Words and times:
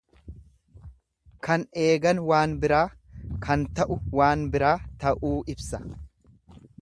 Kan 1.47 1.65
eegan 1.81 2.21
waan 2.31 2.55
biraa 2.63 2.87
kan 3.47 3.67
ta'u 3.81 3.99
waan 4.21 4.49
biraa 4.55 4.75
tauu 5.05 5.33
ibsa. 5.55 5.83